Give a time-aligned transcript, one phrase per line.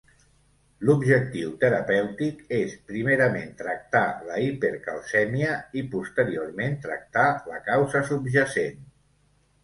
[0.89, 8.81] L'objectiu terapèutic és primerament tractar la hipercalcèmia i posteriorment tractar la causa subjacent.